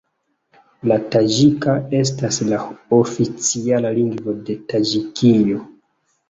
La 0.91 0.95
taĝika 1.15 1.75
estas 1.99 2.39
la 2.53 2.61
oficiala 3.01 3.93
lingvo 3.99 4.35
de 4.49 4.57
Taĝikio. 4.73 5.63